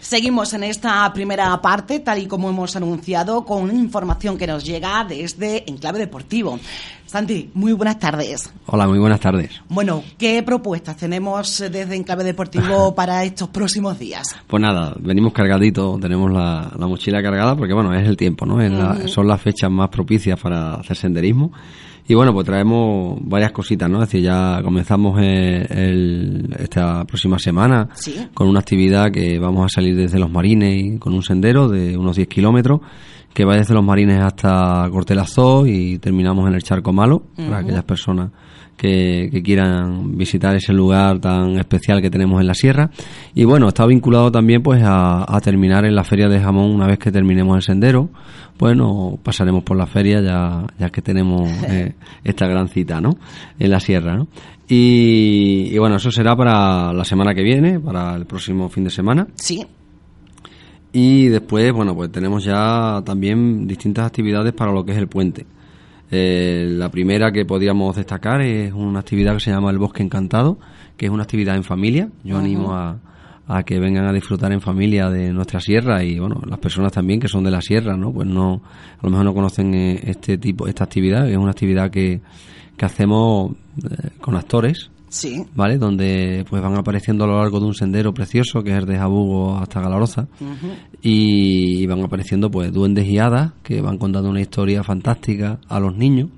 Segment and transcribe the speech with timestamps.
[0.00, 5.04] Seguimos en esta primera parte, tal y como hemos anunciado, con información que nos llega
[5.04, 6.58] desde Enclave Deportivo.
[7.04, 8.50] Santi, muy buenas tardes.
[8.64, 9.60] Hola, muy buenas tardes.
[9.68, 14.34] Bueno, ¿qué propuestas tenemos desde Enclave Deportivo para estos próximos días?
[14.46, 18.56] Pues nada, venimos cargaditos, tenemos la, mochila cargada porque bueno, es el tiempo, ¿no?
[19.08, 21.52] son las fechas más propicias para hacer senderismo.
[22.10, 24.02] Y bueno, pues traemos varias cositas, ¿no?
[24.02, 27.90] Es decir, ya comenzamos el, esta próxima semana
[28.32, 32.16] con una actividad que vamos a salir desde Los Marines con un sendero de unos
[32.16, 32.80] 10 kilómetros
[33.34, 37.84] que va desde Los Marines hasta Cortelazó y terminamos en el Charco Malo para aquellas
[37.84, 38.30] personas
[38.78, 42.90] que, quieran visitar ese lugar tan especial que tenemos en la sierra.
[43.34, 46.98] Y bueno, está vinculado también pues a, terminar en la feria de jamón una vez
[46.98, 48.08] que terminemos el sendero.
[48.58, 53.18] Bueno, pasaremos por la feria ya, ya que tenemos eh, esta gran cita, ¿no?
[53.58, 54.28] En la sierra, ¿no?
[54.68, 58.90] Y, y, bueno, eso será para la semana que viene, para el próximo fin de
[58.90, 59.26] semana.
[59.34, 59.66] Sí.
[60.92, 65.46] Y después, bueno, pues tenemos ya también distintas actividades para lo que es el puente.
[66.10, 70.58] Eh, la primera que podríamos destacar es una actividad que se llama el Bosque Encantado,
[70.96, 72.08] que es una actividad en familia.
[72.24, 72.98] Yo animo a,
[73.46, 77.20] a, que vengan a disfrutar en familia de nuestra sierra y bueno, las personas también
[77.20, 78.12] que son de la sierra, ¿no?
[78.12, 78.62] Pues no,
[78.98, 82.20] a lo mejor no conocen eh, este tipo, esta actividad, es una actividad que,
[82.76, 83.52] que hacemos
[83.84, 85.44] eh, con actores Sí.
[85.54, 85.78] ¿Vale?
[85.78, 89.56] Donde pues van apareciendo a lo largo de un sendero precioso que es de Jabugo
[89.56, 90.28] hasta Galaroza
[91.02, 95.96] y van apareciendo pues duendes y hadas que van contando una historia fantástica a los
[95.96, 96.28] niños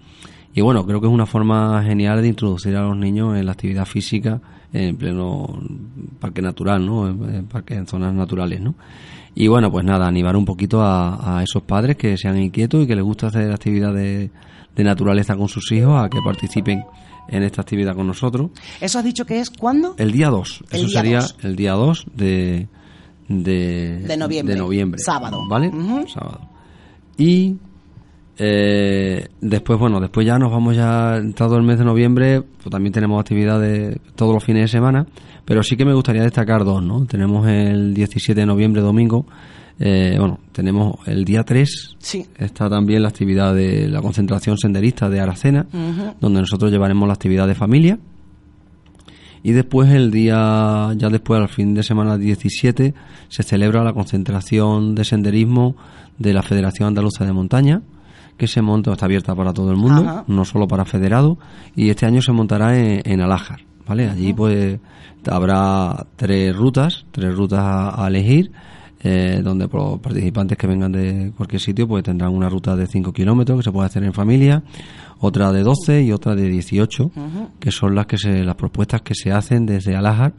[0.55, 3.53] y bueno, creo que es una forma genial de introducir a los niños en la
[3.53, 4.41] actividad física
[4.72, 5.61] en pleno
[6.19, 7.09] parque natural, ¿no?
[7.09, 8.75] En, parques en zonas naturales, ¿no?
[9.34, 12.87] Y bueno, pues nada, animar un poquito a, a esos padres que sean inquietos y
[12.87, 14.31] que les gusta hacer actividades
[14.75, 16.84] de naturaleza con sus hijos a que participen
[17.28, 18.50] en esta actividad con nosotros.
[18.81, 19.94] ¿Eso has dicho que es cuándo?
[19.99, 20.65] El día 2.
[20.71, 22.69] Eso sería el día 2 de,
[23.28, 24.55] de, noviembre.
[24.55, 25.00] De noviembre.
[25.00, 25.38] Sábado.
[25.49, 25.71] ¿Vale?
[26.12, 26.49] Sábado.
[27.17, 27.56] Y
[28.43, 32.91] eh, después, bueno, después ya nos vamos ya, todo el mes de noviembre, pues también
[32.91, 35.06] tenemos actividades todos los fines de semana,
[35.45, 37.05] pero sí que me gustaría destacar dos, ¿no?
[37.05, 39.27] Tenemos el 17 de noviembre, domingo,
[39.79, 42.25] eh, bueno, tenemos el día 3, sí.
[42.39, 45.67] está también la actividad de la concentración senderista de Aracena,
[46.19, 47.99] donde nosotros llevaremos la actividad de familia.
[49.43, 52.95] Y después, el día, ya después, al fin de semana 17,
[53.29, 55.77] se celebra la concentración de senderismo
[56.19, 57.83] de la Federación Andaluza de Montaña,
[58.37, 61.39] que se monta, está abierta para todo el mundo, no solo para federados,
[61.77, 64.09] y este año se montará en, en Alájar, ¿vale?
[64.09, 64.79] Allí, pues,
[65.29, 68.51] habrá tres rutas, tres rutas a elegir
[69.03, 73.12] eh, donde los participantes que vengan de cualquier sitio pues tendrán una ruta de 5
[73.12, 74.62] kilómetros que se puede hacer en familia,
[75.19, 77.11] otra de 12 y otra de 18,
[77.59, 80.34] que son las que se, las propuestas que se hacen desde Alájar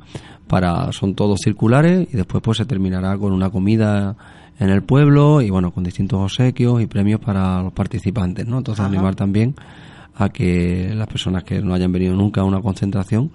[0.47, 4.15] para son todos circulares y después pues se terminará con una comida
[4.59, 8.59] en el pueblo y bueno con distintos obsequios y premios para los participantes, ¿no?
[8.59, 9.55] Entonces animar también
[10.15, 13.31] a que las personas que no hayan venido nunca a una concentración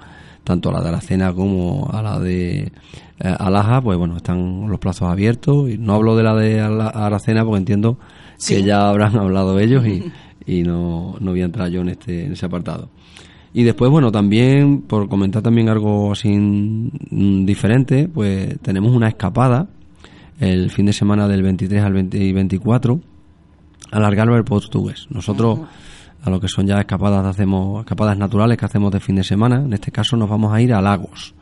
[0.46, 2.72] tanto a la de Aracena como a la de
[3.18, 5.68] eh, Alaja, pues bueno, están los plazos abiertos.
[5.68, 7.98] Y no hablo de la de Aracena porque entiendo
[8.46, 10.04] que ya habrán hablado ellos y,
[10.46, 12.88] y no, no voy a entrar yo en, este, en ese apartado.
[13.52, 19.68] Y después, bueno, también, por comentar también algo así mm, diferente, pues tenemos una escapada
[20.38, 23.00] el fin de semana del 23 al 24
[23.90, 25.06] al Algarve portugués.
[25.10, 25.60] Nosotros
[26.22, 29.56] a lo que son ya escapadas hacemos escapadas naturales que hacemos de fin de semana.
[29.56, 31.34] En este caso nos vamos a ir a lagos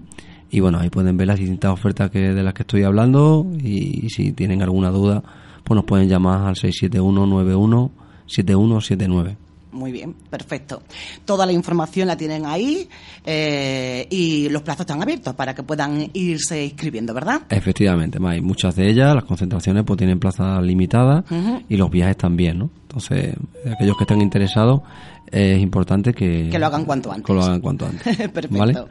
[0.49, 4.07] y bueno, ahí pueden ver las distintas ofertas que de las que estoy hablando y
[4.09, 5.21] si tienen alguna duda,
[5.63, 9.37] pues nos pueden llamar al 67191 7179.
[9.71, 10.81] Muy bien, perfecto.
[11.25, 12.89] Toda la información la tienen ahí
[13.25, 17.41] eh, y los plazos están abiertos para que puedan irse inscribiendo, ¿verdad?
[17.49, 21.25] Efectivamente, hay muchas de ellas, las concentraciones pues tienen plazas limitadas
[21.69, 22.69] y los viajes también, ¿no?
[22.83, 23.35] Entonces,
[23.71, 24.81] aquellos que estén interesados,
[25.29, 26.49] es importante que...
[26.49, 27.25] Que lo hagan cuanto antes.
[27.25, 28.17] Que lo hagan cuanto antes.
[28.31, 28.89] perfecto.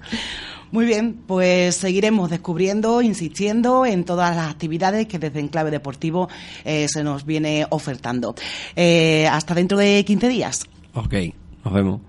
[0.73, 6.29] Muy bien, pues seguiremos descubriendo, insistiendo en todas las actividades que desde Enclave Deportivo
[6.65, 8.35] eh, se nos viene ofertando.
[8.75, 10.67] Eh, hasta dentro de 15 días.
[10.95, 11.15] Ok,
[11.65, 12.01] nos vemos.